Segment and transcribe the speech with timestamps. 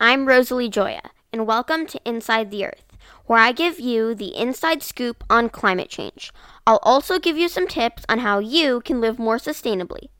[0.00, 4.80] I'm Rosalie Joya, and welcome to Inside the Earth, where I give you the inside
[4.80, 6.32] scoop on climate change.
[6.68, 10.10] I'll also give you some tips on how you can live more sustainably.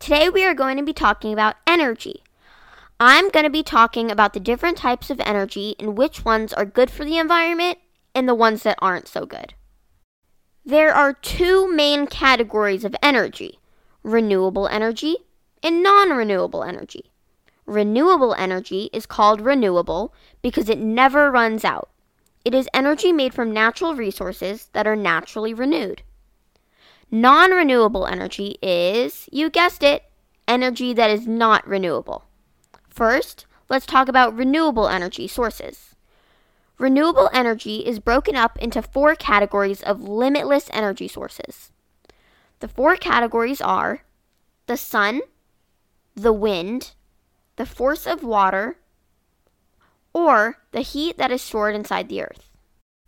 [0.00, 2.22] Today, we are going to be talking about energy.
[2.98, 6.64] I'm going to be talking about the different types of energy and which ones are
[6.64, 7.76] good for the environment
[8.14, 9.52] and the ones that aren't so good.
[10.64, 13.58] There are two main categories of energy
[14.02, 15.16] renewable energy
[15.62, 17.12] and non renewable energy.
[17.66, 21.90] Renewable energy is called renewable because it never runs out.
[22.44, 26.02] It is energy made from natural resources that are naturally renewed.
[27.10, 30.04] Non renewable energy is, you guessed it,
[30.46, 32.24] energy that is not renewable.
[32.88, 35.96] First, let's talk about renewable energy sources.
[36.78, 41.72] Renewable energy is broken up into four categories of limitless energy sources.
[42.60, 44.02] The four categories are
[44.66, 45.20] the sun,
[46.14, 46.92] the wind,
[47.56, 48.78] the force of water,
[50.12, 52.50] or the heat that is stored inside the earth.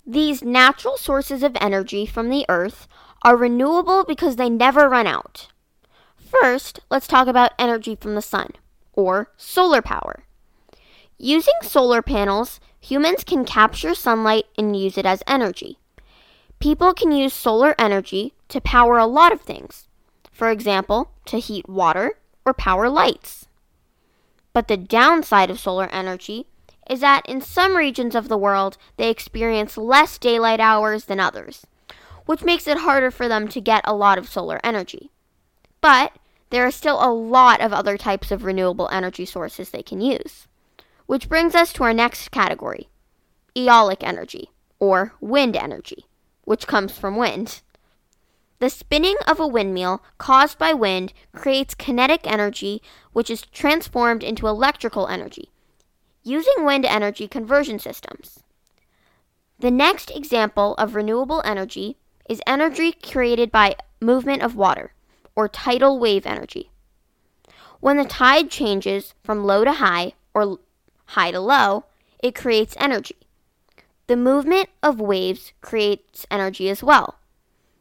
[0.06, 2.88] These natural sources of energy from the earth
[3.22, 5.48] are renewable because they never run out.
[6.16, 8.50] First, let's talk about energy from the sun,
[8.92, 10.24] or solar power.
[11.18, 15.78] Using solar panels, humans can capture sunlight and use it as energy.
[16.60, 19.88] People can use solar energy to power a lot of things.
[20.30, 23.47] For example, to heat water or power lights.
[24.58, 26.48] But the downside of solar energy
[26.90, 31.64] is that in some regions of the world they experience less daylight hours than others,
[32.26, 35.12] which makes it harder for them to get a lot of solar energy.
[35.80, 36.18] But
[36.50, 40.48] there are still a lot of other types of renewable energy sources they can use.
[41.06, 42.88] Which brings us to our next category
[43.54, 44.50] eolic energy,
[44.80, 46.06] or wind energy,
[46.42, 47.62] which comes from wind.
[48.60, 54.48] The spinning of a windmill caused by wind creates kinetic energy, which is transformed into
[54.48, 55.50] electrical energy
[56.28, 58.40] using wind energy conversion systems.
[59.58, 61.96] The next example of renewable energy
[62.28, 64.92] is energy created by movement of water,
[65.34, 66.70] or tidal wave energy.
[67.80, 70.58] When the tide changes from low to high, or
[71.06, 71.86] high to low,
[72.22, 73.16] it creates energy.
[74.06, 77.18] The movement of waves creates energy as well.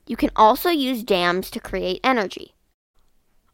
[0.07, 2.56] You can also use dams to create energy.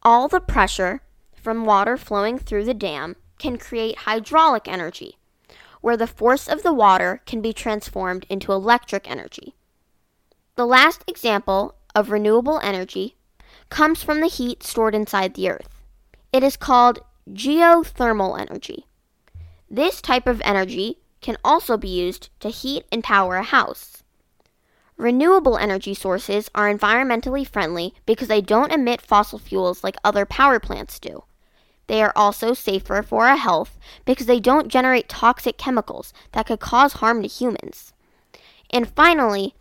[0.02, 1.02] All the pressure
[1.34, 5.18] from water flowing through the dam can create hydraulic energy,
[5.80, 9.54] where the force of the water can be transformed into electric energy.
[10.54, 13.16] The last example of renewable energy
[13.68, 15.82] comes from the heat stored inside the earth.
[16.32, 17.00] It is called
[17.32, 18.86] geothermal energy.
[19.68, 24.03] This type of energy can also be used to heat and power a house.
[24.96, 30.60] Renewable energy sources are environmentally friendly because they don't emit fossil fuels like other power
[30.60, 31.24] plants do.
[31.88, 36.60] They are also safer for our health because they don't generate toxic chemicals that could
[36.60, 37.92] cause harm to humans.
[38.70, 39.54] And finally,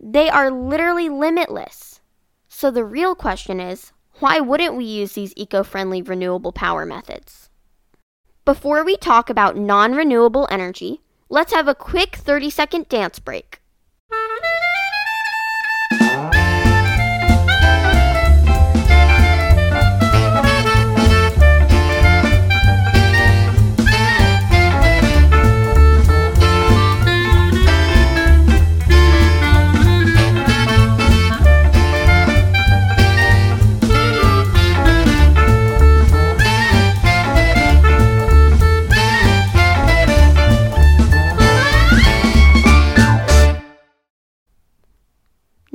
[0.00, 2.00] they are literally limitless.
[2.48, 7.50] So the real question is why wouldn't we use these eco friendly renewable power methods?
[8.44, 13.60] Before we talk about non renewable energy, let's have a quick 30 second dance break.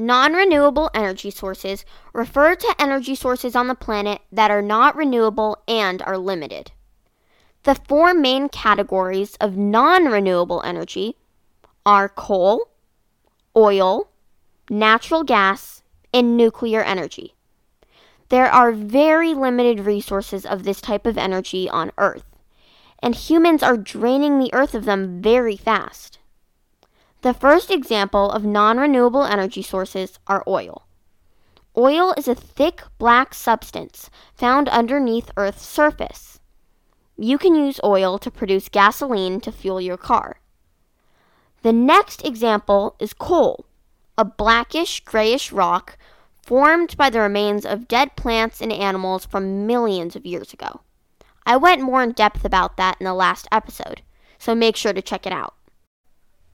[0.10, 5.62] Non renewable energy sources refer to energy sources on the planet that are not renewable
[5.68, 6.72] and are limited.
[7.62, 11.16] The four main categories of non renewable energy
[11.86, 12.72] are coal,
[13.56, 14.10] oil,
[14.68, 17.36] natural gas, and nuclear energy.
[18.30, 22.26] There are very limited resources of this type of energy on Earth,
[22.98, 26.19] and humans are draining the Earth of them very fast.
[27.22, 30.86] The first example of non renewable energy sources are oil.
[31.78, 36.40] Oil is a thick black substance found underneath Earth's surface.
[37.18, 40.40] You can use oil to produce gasoline to fuel your car.
[41.62, 43.66] The next example is coal,
[44.18, 45.98] a blackish grayish rock
[46.42, 50.80] formed by the remains of dead plants and animals from millions of years ago.
[51.46, 54.04] I went more in depth about that in the last episode,
[54.38, 55.54] so make sure to check it out.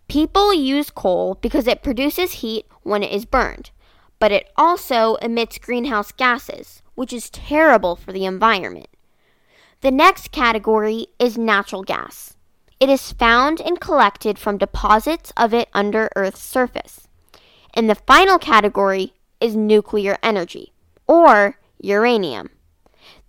[0.08, 3.72] People use coal because it produces heat when it is burned,
[4.20, 8.88] but it also emits greenhouse gases, which is terrible for the environment.
[9.82, 12.36] The next category is natural gas.
[12.80, 17.08] It is found and collected from deposits of it under Earth's surface.
[17.74, 20.74] And the final category is nuclear energy,
[21.08, 22.50] or uranium.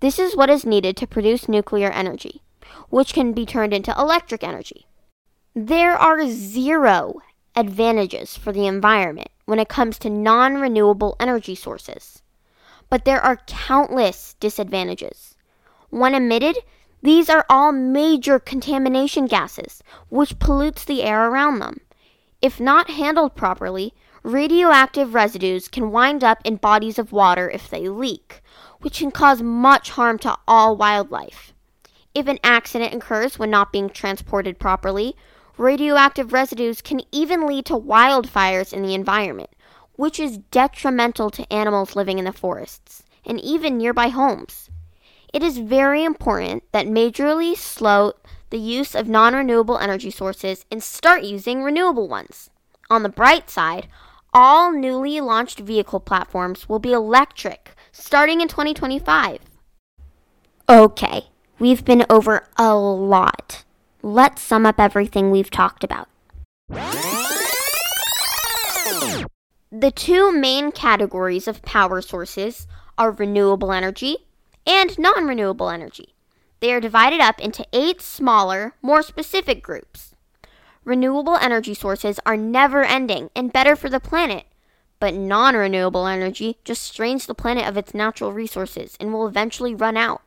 [0.00, 2.42] This is what is needed to produce nuclear energy,
[2.90, 4.86] which can be turned into electric energy.
[5.58, 7.22] There are zero
[7.54, 12.20] advantages for the environment when it comes to non renewable energy sources,
[12.90, 15.34] but there are countless disadvantages.
[15.88, 16.58] When emitted,
[17.00, 21.80] these are all major contamination gases, which pollutes the air around them.
[22.42, 27.88] If not handled properly, radioactive residues can wind up in bodies of water if they
[27.88, 28.42] leak,
[28.82, 31.54] which can cause much harm to all wildlife.
[32.14, 35.16] If an accident occurs when not being transported properly,
[35.58, 39.50] radioactive residues can even lead to wildfires in the environment,
[39.94, 44.70] which is detrimental to animals living in the forests and even nearby homes.
[45.32, 48.12] It is very important that majorly slow
[48.50, 52.50] the use of non renewable energy sources and start using renewable ones.
[52.88, 53.88] On the bright side,
[54.32, 59.40] all newly launched vehicle platforms will be electric starting in 2025.
[60.68, 61.26] Okay,
[61.58, 63.64] we've been over a lot.
[64.02, 66.08] Let's sum up everything we've talked about.
[69.72, 72.66] The two main categories of power sources
[72.96, 74.18] are renewable energy
[74.66, 76.14] and non renewable energy.
[76.60, 80.14] They are divided up into eight smaller, more specific groups.
[80.84, 84.44] Renewable energy sources are never ending and better for the planet,
[85.00, 89.74] but non renewable energy just strains the planet of its natural resources and will eventually
[89.74, 90.22] run out.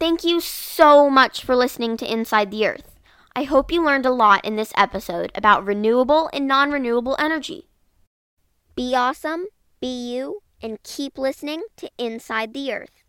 [0.00, 2.94] Thank you so much for listening to Inside the Earth.
[3.34, 7.68] I hope you learned a lot in this episode about renewable and non renewable energy.
[8.76, 9.46] Be awesome,
[9.80, 13.02] be you, and keep listening to Inside the Earth.